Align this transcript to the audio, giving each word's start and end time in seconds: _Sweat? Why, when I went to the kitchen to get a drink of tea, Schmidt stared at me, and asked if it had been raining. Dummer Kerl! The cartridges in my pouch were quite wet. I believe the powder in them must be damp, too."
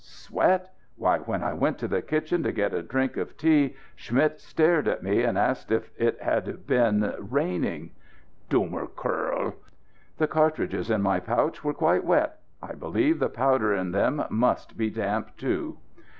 _Sweat? 0.03 0.73
Why, 0.95 1.19
when 1.19 1.43
I 1.43 1.53
went 1.53 1.77
to 1.77 1.87
the 1.87 2.01
kitchen 2.01 2.41
to 2.41 2.51
get 2.51 2.73
a 2.73 2.81
drink 2.81 3.17
of 3.17 3.37
tea, 3.37 3.75
Schmidt 3.95 4.39
stared 4.39 4.87
at 4.87 5.03
me, 5.03 5.21
and 5.21 5.37
asked 5.37 5.71
if 5.71 5.91
it 5.95 6.19
had 6.19 6.65
been 6.65 7.13
raining. 7.19 7.91
Dummer 8.49 8.87
Kerl! 8.87 9.53
The 10.17 10.27
cartridges 10.27 10.89
in 10.89 11.03
my 11.03 11.19
pouch 11.19 11.63
were 11.63 11.75
quite 11.75 12.03
wet. 12.03 12.39
I 12.63 12.73
believe 12.73 13.19
the 13.19 13.29
powder 13.29 13.75
in 13.75 13.91
them 13.91 14.23
must 14.31 14.75
be 14.75 14.89
damp, 14.89 15.37
too." 15.37 15.77